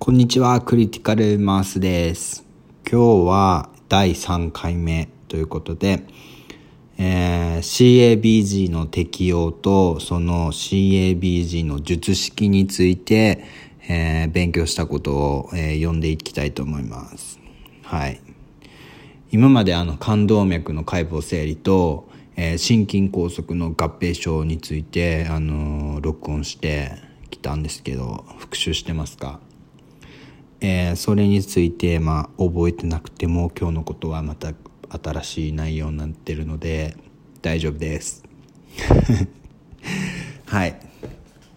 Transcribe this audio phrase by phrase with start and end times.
[0.00, 2.44] こんにちは、クリティカルマウスです。
[2.90, 6.04] 今日は第3回目ということで、
[6.98, 13.44] えー CABG の適用とその CABG の術式について、
[13.88, 17.40] えー勉強したことを、えー読んでいきたいと思います。
[17.82, 18.20] はい。
[19.30, 26.92] 今まであの冠動脈の解剖整理と、えー心筋梗塞の合併症について、あの録音して
[27.30, 29.40] きたんですけど復習してますか？
[30.60, 34.52] えーそれについて、まあ、覚えてなくても今日のことはまた
[34.90, 36.96] 新しい内容になってるので
[37.42, 38.24] 大丈夫です。
[40.46, 40.80] はい。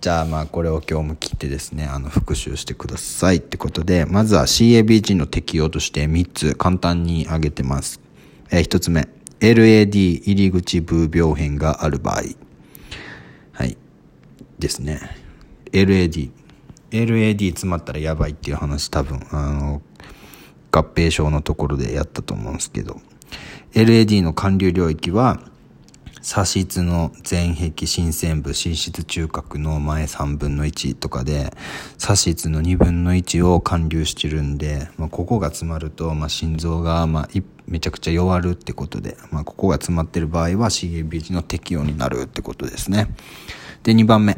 [0.02, 8.02] じゃあまあこれを今日も切ってですねあの復習してくださいってことでまずは CABG の適用として3つ簡単に挙げてます、
[8.52, 9.08] え1つ目。
[9.40, 12.22] LAD 入り口部病変がある場合。
[13.54, 13.76] はい。
[14.60, 15.00] ですね。
[15.72, 16.30] LAD
[16.92, 19.82] LAD 詰まったらやばいっていう話多分あの
[20.72, 23.02] 合併症のところでやったと思うんですけど。
[23.74, 25.40] LAD の寒流領域は
[26.22, 31.52] 左室の前壁新線部心室中隔の前3分の1とかで
[31.98, 37.30] 左室の2分の1を寒流してるんで、まあ、ここが詰まると、まあ、心臓が、まあ、
[37.66, 43.08] めちゃくちゃ弱るってことで、まあ、ここが詰まってる場合は CABG の適用になるってことですね。
[43.84, 44.38] で2番目。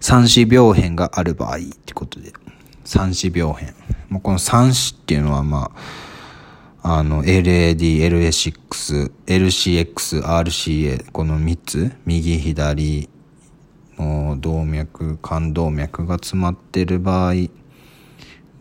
[0.00, 2.32] 三子病変がある場合ってことで。
[2.84, 3.74] 三子病変。
[4.08, 5.70] もうこの三子っていうのはま
[6.82, 11.92] ああの LAD、LA6、LCX、RCA この3つ。
[12.04, 13.08] 右左
[13.98, 17.34] の動脈冠動脈が詰まってる場合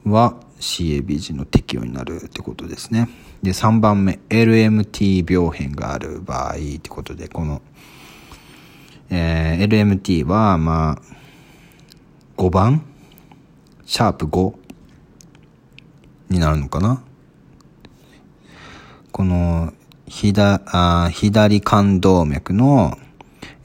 [0.06, 3.10] は CABG の適用になるってことですね。
[3.42, 7.62] で3番目 LMT 病変がある場合ってことでこの
[9.14, 11.02] えー LMT は、まあ、
[12.38, 12.86] 5番？
[13.86, 14.56] シャープ5
[16.30, 17.04] になるのかな？
[19.12, 19.74] この、
[20.08, 22.98] 左、あ左冠動脈の、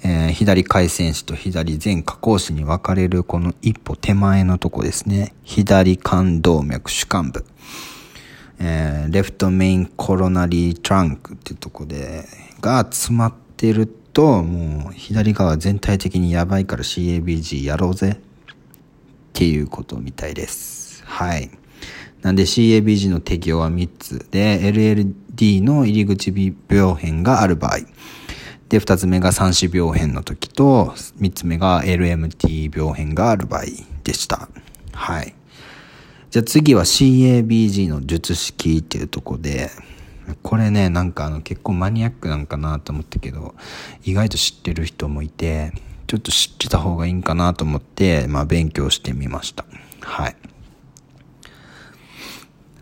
[0.02, 5.32] えー左回線子と左前下行子に分かれるこの一歩手前のとこですね。
[5.44, 7.44] 左冠動脈主幹部。
[8.58, 12.24] えーレフトメインコロナリートランクっていうとこで、
[12.60, 18.18] が詰まってると、もう左側全体的にやばいから CABG やろうぜっ
[19.34, 21.04] ていうことみたいです。
[21.04, 21.50] はい。
[22.22, 26.32] なんで CABG の適用は3つで、LLD の入り口
[26.70, 27.80] 病変がある場合。
[28.70, 33.64] で、2つ目が三子病変の時と、3つ目が LMT 病変がある場合
[34.02, 34.48] でした。
[34.94, 35.34] はい。
[36.30, 39.70] じゃあ次は CABG の術式っていうとこで、
[40.42, 43.54] これね、なんかあの結構マニアックなんかなと思ったけど、
[44.04, 45.72] 意外と知ってる人もいて、
[46.06, 49.64] ちょっと知ってた方がいいんかなと思って、まあ勉強してみました。
[50.00, 50.36] はい。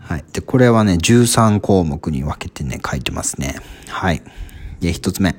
[0.00, 0.24] はい。
[0.32, 3.56] で、これはね、13項目に分けてね、書いてますね。
[3.88, 4.22] はい。
[4.80, 5.34] で、一つ目。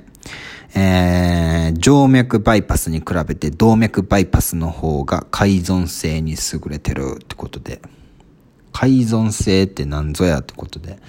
[0.78, 7.82] えー、静脈バイパスに比べて動脈バイパスの方が改存性に優れてるってことで、
[8.74, 11.00] 改存性って何ぞやってことで、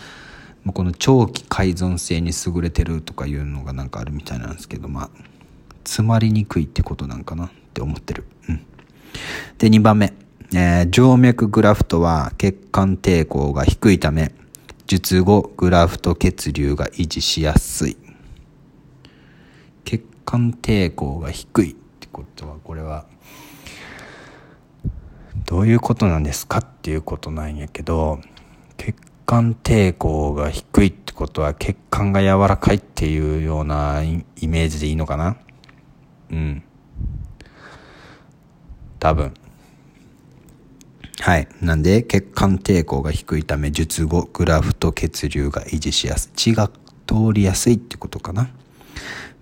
[0.72, 5.10] この長期改存性に優れてるとかいうのがなんかあるみたいなんですけど、まあ、
[5.84, 8.24] 詰まりにくいってことなんかなって思ってる。
[8.48, 8.66] うん。
[9.58, 10.12] で、2番目。
[10.54, 14.32] えー静脈グラフトは血管抵抗が低いため、
[14.86, 17.96] 術後グラフト血流が維持しやすい。
[19.84, 23.06] 血管抵抗が低いってことは、これは、
[25.44, 28.20] どういうことなんですかっていうことなんやけど、
[29.26, 35.36] 管抵抗が低いってことは血管が柔らかいっていうようなイメージでいいのかな？
[36.30, 36.62] うん。
[39.00, 39.34] 多分。
[41.20, 41.48] はい。
[41.60, 46.36] なんで、血管抵抗が低いため、術後、グラフト血流が維持しやすい。
[46.36, 48.48] 血が通りやすいってことかな？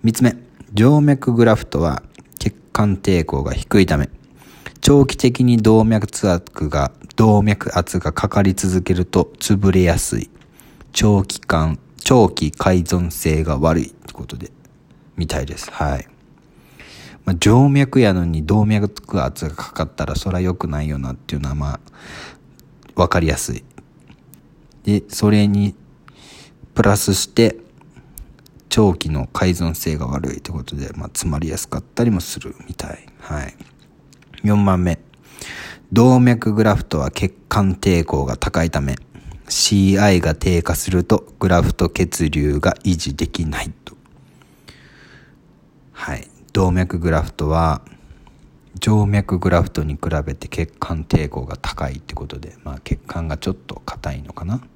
[0.01, 0.35] 三つ目。
[0.75, 2.01] 静脈グラフトは
[2.39, 4.09] 血管抵抗が低いため、
[4.81, 10.29] 長期的に動脈圧が、動脈圧がかかり続けると潰れやすい。
[10.91, 14.51] 長期間、長期改存性が悪いってことで、
[15.15, 15.71] みたいです。
[15.71, 16.07] はい。
[17.25, 21.79] まあ、静脈やのに動脈圧がかかったらそれは良くないよなっていうのはまあ、
[22.95, 23.63] わかりやすい。
[24.83, 25.75] で、それに、
[26.75, 27.57] プラスして、
[28.69, 33.05] 長期の改存性が悪いってことで、まあ、詰まりやすかったりもするみたい。
[33.19, 33.55] はい。
[34.43, 34.99] 4番目。
[35.93, 38.95] 動脈グラフトは血管抵抗が高いため、
[39.47, 43.95] CI が低下するとグラフト血流が維持できないと。
[45.91, 46.27] はい。
[46.53, 47.81] 動脈グラフトは
[48.81, 54.67] 静脈グラフトに比べて血管抵抗が高いってことで、まあ、血管がちょっと硬いのかなだか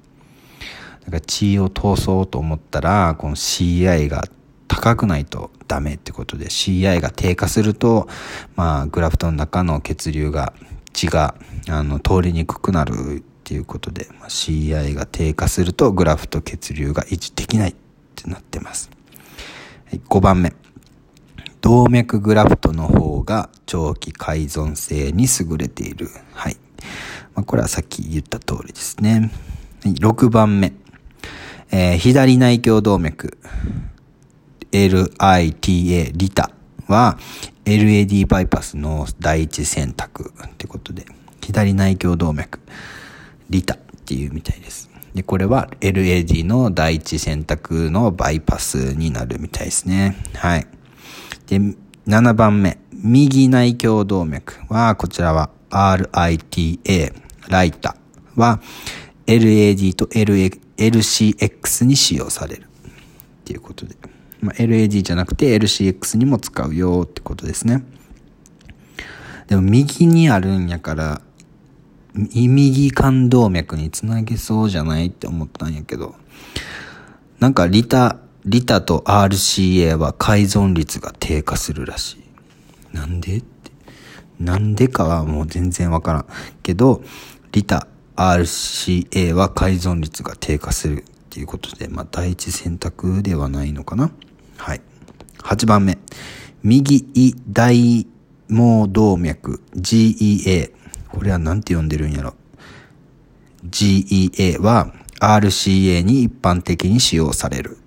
[1.12, 4.24] ら血を通そうと思ったらこの CI が
[4.68, 8.08] 高くないとダメってことで CI が低下すると、
[8.56, 10.52] まあ、グラフトの中の血流が
[10.92, 11.34] 血が
[11.68, 17.74] あの通りにくくなるっていうことで、まあ、CI が低下するとグラフト血流が維持できないっ
[18.14, 18.90] てなってます、
[19.86, 20.52] はい、5番目
[21.60, 26.08] 動脈グラフトの方が長期改存性に優れている。
[26.32, 26.56] はい。
[27.34, 29.30] まあ、これはさっき言った通りですね。
[29.82, 30.72] 6番目。
[31.70, 33.38] えー、左内胸動脈。
[34.72, 36.50] LITA、リタ
[36.90, 37.18] は
[37.64, 41.06] LAD バイパスの第一選択ってことで、
[41.40, 42.60] 左内胸動脈、
[43.48, 44.90] リタっていうみたいです。
[45.14, 50.16] で、これは LAD の第一選択のバイパスになるみたいですね。
[50.34, 50.66] はい。
[51.46, 51.58] で、
[52.06, 57.14] 7番目、右内胸動脈は、こちらは RITA、
[57.48, 57.96] ライタ
[58.36, 58.60] は
[59.26, 62.62] LAD と LCX に使用される。
[62.62, 63.96] っていうことで。
[64.40, 67.84] まあ、LAD じゃなくて LCX にも使うよってことですね。
[69.48, 71.20] でも右にあるんやから、
[72.14, 76.14] 右冠動脈につなげそうじゃないって思ったんやけど、
[77.38, 82.96] なんかリタ、リタと RCA は改存率が低下するらしい。
[82.96, 83.70] なんでって。
[84.38, 86.26] なんでかはもう全然わからん。
[86.62, 87.02] けど、
[87.52, 87.86] リタ、
[88.16, 94.10] RCA は改存率が低下するっていうことで、まあ第一選択ではないのかな。
[94.60, 94.80] はい。
[95.38, 95.98] 8番目。
[96.62, 98.06] 右胃大
[98.48, 100.70] 毛動脈 GEA。
[101.08, 102.34] これは何て呼んでるんやろ。
[103.64, 107.78] GEA は RCA に一般的に使用される。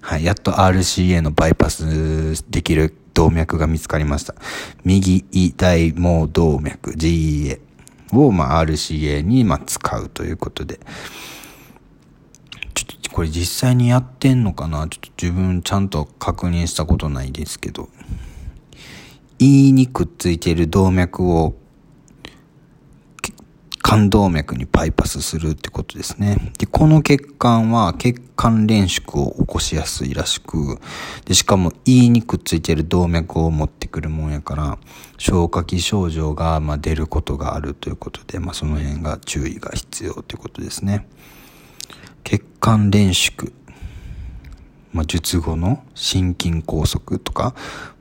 [0.00, 4.34] はい、やっと RCA のバイパスできる動脈が見つかりました。
[4.84, 7.60] 右胃大毛動脈 GEA
[8.12, 10.80] を、まあ、RCA に、まあ、使うということで。
[13.18, 14.86] これ実際にやってんのかな？
[14.86, 17.88] ちょっと自分ちゃんと確認したことないですけど。
[19.40, 21.56] 胃にくっついている動脈を
[23.82, 26.52] 冠動脈にバイパスするってことですね。
[26.58, 30.78] で、この血管は血管連縮を起こしやすいらしく、
[31.24, 34.78] で、しかも胃にくっついてる動脈を持ってくるもんやから、
[35.16, 41.08] 消化器症状が、ま出ることがあるということで、まあ、その辺が注意が必要ということですね。
[42.28, 43.50] 血管連縮。
[44.92, 47.54] まあ、術後の心筋梗塞とか、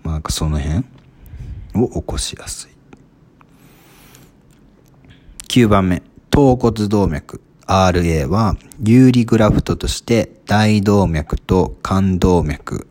[0.03, 0.83] まあ、なんかその辺
[1.75, 2.71] を起こしやすい。
[5.47, 12.89] 9番目、頭骨動脈 RA は有利グラフトとして大動脈と冠動脈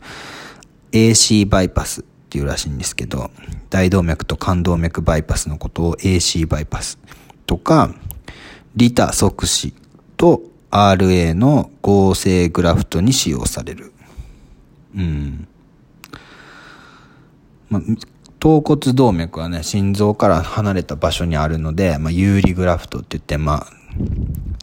[0.92, 3.30] AC バイパスっていうらしいんですけど、
[3.68, 6.98] 大動脈と冠動脈バイパスのことを AC バイパス
[7.44, 7.94] とか、
[8.74, 9.74] リタ即死
[10.16, 13.92] と RA の合成グラフトに使用される。
[14.94, 15.48] うん。
[17.68, 17.82] まあ、
[18.38, 23.66] 頭骨動脈はね、心臓から離れた場所にあるので、まあ、有利グラフトって言って、まあ、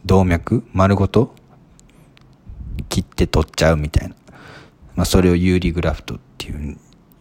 [0.06, 1.34] 動脈丸ごと
[2.88, 4.14] 切って取っちゃうみたいな。
[4.94, 6.78] まあ、それを有利グラフトっていう、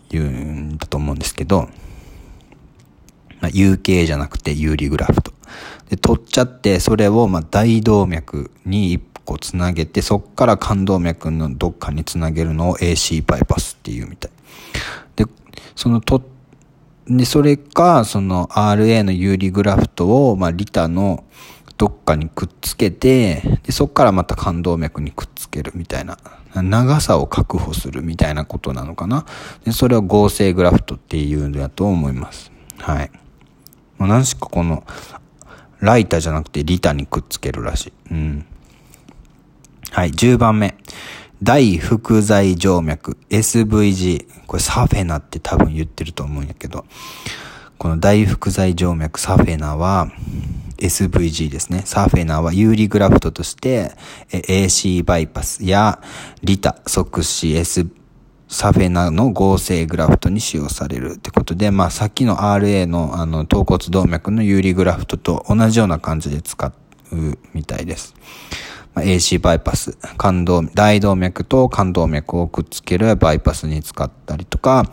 [0.10, 1.70] 言うんだと思うんですけど、
[3.42, 5.33] まあ、有形じゃなくて有利グラフト。
[5.90, 14.32] で、取っちゃって、それを、ま、大動脈に一個つなげて、そっから冠動脈のどっかにつなげるのを AC バイパスっていうみたい。
[15.16, 15.26] で、
[15.76, 16.24] その取
[17.08, 21.24] で、それか、その RA の有利グラフトを、まあ、リタの
[21.78, 26.18] どっかにくっつけて、で、そこからまた冠動脈にくっつけるみたいな、
[26.56, 29.26] 長さを確保するみたいなことなのかな。
[29.66, 32.52] で、それを合成グラフトっていうんだと思います。
[32.78, 33.12] はい。
[34.00, 34.84] 何しかこの、
[35.84, 37.94] ライターじゃなくてリタにくっつけるらしい。
[38.12, 38.46] うん。
[39.92, 40.76] はい、10番目。
[41.44, 44.26] 大副材静脈 SVG。
[44.48, 46.86] これサフェナって多分言ってると思うんやけど、
[47.78, 50.08] この大副材静脈サフェナは
[50.78, 51.82] SVG ですね。
[51.84, 53.92] サフェナは有利グラフトとして
[54.32, 56.02] AC バイパスや
[56.44, 58.03] リタ即死 SVG
[58.54, 66.74] サフェナの合成グラフトに使用されるってことで、まあさっきの RA のあの頭骨動脈の有利グラフトと同じような感じで使う
[67.56, 68.14] みたいです。
[68.94, 74.84] まあ、AC バイパス、感動、大動脈と冠動脈をくっつけるバイパスに使ったりとか、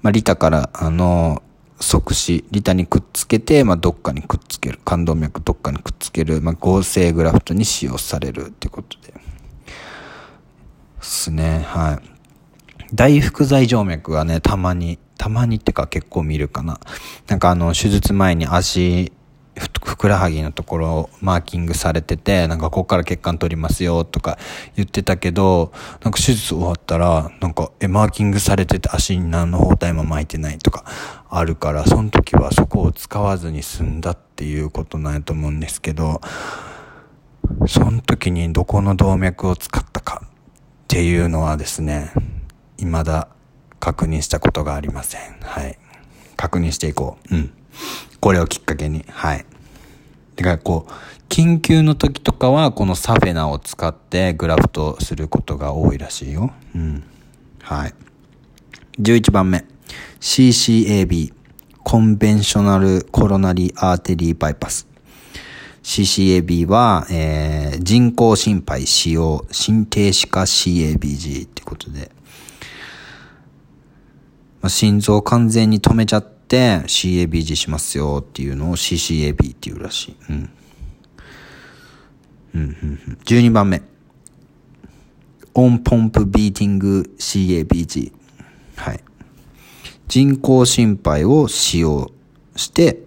[0.00, 1.42] まあ、リタから、あの、
[1.78, 9.12] 即死、リタにくっつけて、まあ、どっかにくっつける、冠動脈どっかにくっつける、まあ、合成グラフトに使用されるってことで。
[9.12, 9.20] で
[11.02, 12.14] すね、はい。
[12.92, 16.80] 大腹剤静脈はね、たまに、たまにってか結構見るかな。
[17.28, 19.12] なんかあの、手術前に足、
[19.56, 24.38] ふくらはぎのところをマーキングされてて、なんかここから血管取りますよとか
[24.74, 25.72] 言ってたけど、
[26.02, 30.84] なんか手術終わったら、なんか、え、マーキングされてて足に何の包帯も巻いてないとか
[31.30, 36.20] あるから、その時はそこを使わずに済んだっていうことなんやと思うんですけど、
[37.66, 40.28] その時にどこの動脈を使ったかっ
[40.88, 42.12] ていうのはですね、
[42.78, 43.28] 未だ
[43.80, 45.36] 確認したことがありません。
[45.40, 45.78] はい。
[46.36, 47.34] 確認していこう。
[47.34, 47.52] うん。
[48.20, 49.04] これをきっかけに。
[49.08, 49.44] はい。
[50.36, 50.92] てか、こう、
[51.28, 56.52] 緊急の時とかは、このサフェナを使ってグラフトすることが多いらしいよ。
[56.74, 57.04] うん。
[57.60, 57.94] はい。
[59.00, 59.64] 11番目。
[60.20, 61.32] CCAB。
[61.82, 64.88] コンベンショナルコロナリーアーテリーバイパス。
[65.82, 72.10] CCAB は、えー、人工心肺使用、心停止化 CABG ってことで、
[74.64, 80.16] まあ、心臓完全に止めちゃって CABG しますよっていうのを CCAB っていうらしい。
[80.30, 80.50] うん。
[82.54, 83.82] うん、うん、12番目。
[85.52, 88.12] オンポンプビーティング CABG。
[88.76, 89.00] はい。
[90.08, 92.10] 人工心肺を使用
[92.56, 93.02] して、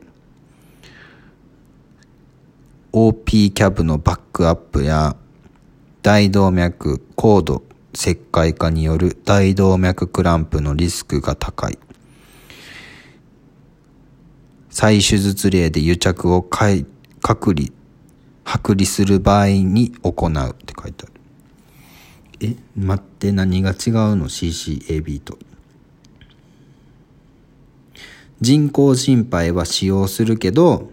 [2.91, 5.15] OP キャブのバックアップや
[6.03, 7.63] 大動脈高度
[7.97, 11.79] 石灰化による大動脈クランプのリスクが高い。
[14.69, 16.75] 再手術例で癒着を隔
[17.55, 17.69] 離、
[18.45, 21.13] 剥離する場合に行うって書いてある。
[22.39, 23.75] え、待って、何が違う
[24.15, 25.39] の ?CCAB と。
[28.39, 30.91] 人工心肺は使用するけど、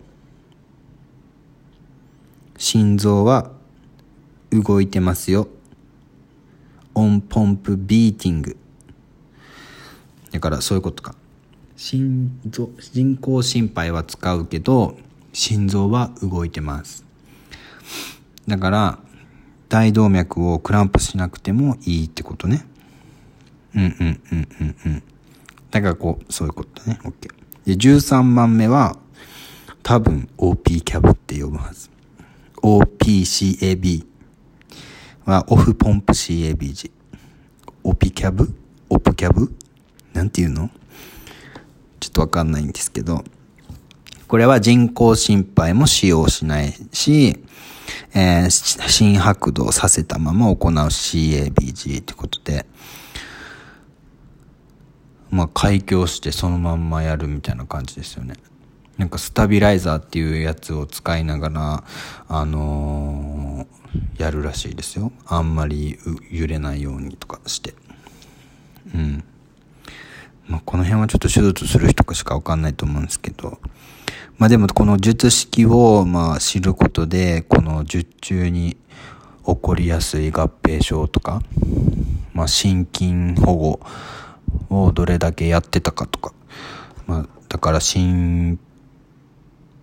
[2.56, 3.50] 心臓は
[4.50, 5.49] 動いてますよ。
[6.95, 8.57] オンポンプビーティング。
[10.33, 11.15] だからそういうことか。
[11.77, 14.97] 心臓、人工心肺は使うけど、
[15.33, 17.05] 心臓は動いてます。
[18.47, 18.99] だから、
[19.69, 22.65] 大動脈をクランプしなくてもいいってことね。
[23.75, 25.03] うんうんうんうんうん。
[25.71, 27.01] だからこう、そういうことね。
[27.03, 27.29] OK。
[27.67, 28.97] で、13番目は、
[29.83, 31.91] 多分 OP キャブって呼ぶはず。
[32.63, 34.07] OPCAB
[35.25, 36.90] はオフポンプ CABG。
[37.83, 38.54] オピキャブ？
[38.90, 39.50] オプキャブ？
[40.12, 40.69] なんていうの？
[41.99, 43.25] ちょっとわかんないんですけど、
[44.28, 47.38] これは人工心肺も使用しないし、
[48.14, 52.66] えー、心拍動させたまま行う CABG ってことで、
[55.31, 58.35] まあ、開胸してそのまんまやるみたいな感じですよね。
[58.99, 61.85] なんかスタビライザーっていうやつを使いながら、
[62.28, 63.84] あのー、
[64.19, 65.13] やるらしいですよ。
[65.27, 65.99] あんまり
[66.31, 67.75] 揺れないようにとかして。
[68.95, 69.25] うん。
[70.47, 73.59] まあ、この辺はちょっと手術する人かしかわかんないと思うんですけど。
[74.37, 78.77] まあでもこの術式をまあ知ることで、この術中に
[79.47, 81.41] 起こりやすい合併症とか、
[82.33, 83.81] まあ心筋保護
[84.71, 86.35] をどれだけやってたかとか、
[87.07, 88.59] まあだから心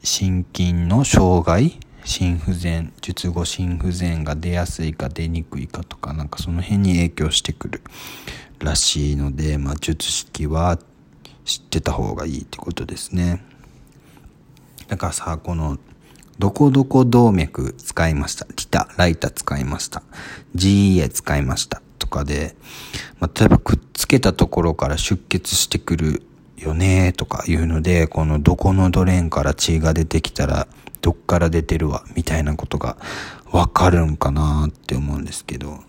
[0.04, 7.82] 心筋の障害心不全術後心不全が出やすいか出にくいかとかなんかその辺に影響してくる
[8.60, 10.78] らしいので、まあ、術式は
[11.46, 13.44] 知ってた方がいいってことですね。
[14.88, 15.78] だからさこの
[16.38, 18.48] どこどこ動脈使いました。
[18.58, 20.02] リタライタ使いました。
[20.56, 22.56] GEA 使いましたとかで、
[23.20, 26.24] まあ、例えばくっつけたところから出血してくる
[26.58, 30.68] よねとかいうので、このどこのドレーンから血が出てきたら、
[31.02, 32.98] どっから出てるわ、みたいなことが
[33.52, 35.80] わかるんかなって思うんですけど、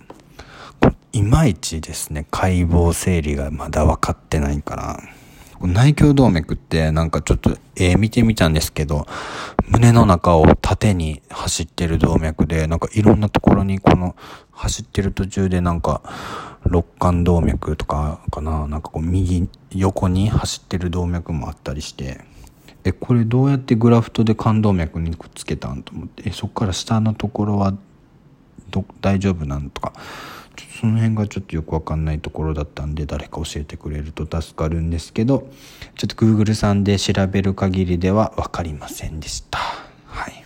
[1.12, 5.00] いまいちですね、解剖整理がまだ分かってないから、
[5.61, 9.07] 内胸動脈ってなんかちょっと絵見てみたんですけど、
[9.69, 14.16] 胸の中を縦に走ってる動脈で、なんかいろんなところにこの
[14.50, 16.02] 走ってる途中でなんか、
[16.64, 18.66] 肋間動脈とかかな？
[18.66, 22.21] なんかこう右横に走ってる動脈もあったりして。
[22.84, 27.74] えこれどうやってグラフトで冠動脈にくっつけたんと思ってえそっから下のところは
[29.00, 29.92] 大丈夫なんとか
[30.80, 35.48] その辺がちょっとよくわかんないところだったんで誰か教えてくれると助かるんですけど
[35.96, 39.58] ちょっと Google さんで調べる限りでは分かりませんでした
[40.06, 40.44] はい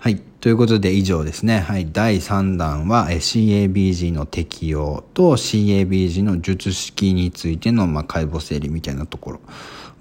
[0.00, 0.20] はい。
[0.40, 1.58] ということで以上ですね。
[1.58, 1.90] はい。
[1.90, 9.40] 第3弾は CABG の適用と CABG の術式についての、まあ、解剖整理みたいなところ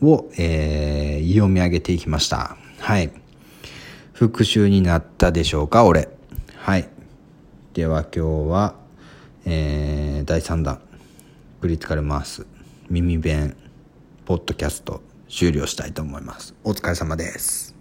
[0.02, 2.58] を、えー、読み上げていきました。
[2.80, 3.12] はい。
[4.14, 6.10] 復習になったでしょうか俺。
[6.56, 6.90] はい。
[7.78, 8.74] では今日は、
[9.46, 10.82] えー、第3弾
[11.62, 12.48] クリティカルマウス
[12.90, 13.56] 耳弁
[14.26, 17.77] ポッドキャスト終了したいと思いますお疲れ様です